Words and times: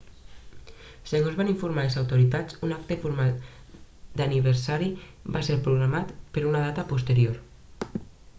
segons 1.09 1.35
van 1.41 1.51
informar 1.51 1.83
les 1.87 1.97
autoritats 2.01 2.57
un 2.67 2.73
acte 2.77 2.97
formal 3.03 3.35
d'aniversari 4.23 4.89
va 5.37 5.45
ser 5.51 5.59
programat 5.69 6.17
per 6.39 6.45
a 6.47 6.51
una 6.55 6.65
data 6.67 6.89
posterior 6.95 7.41